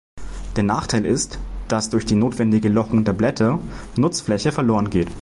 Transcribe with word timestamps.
Der 0.55 0.63
Nachteil 0.63 1.05
ist, 1.05 1.37
dass 1.67 1.91
durch 1.91 2.07
die 2.07 2.15
notwendige 2.15 2.69
Lochung 2.69 3.03
der 3.05 3.13
Blätter 3.13 3.59
Nutzfläche 3.97 4.51
verloren 4.51 4.89
geht. 4.89 5.09